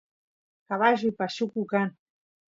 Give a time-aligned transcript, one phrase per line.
[0.67, 1.89] caballuy pashuku kan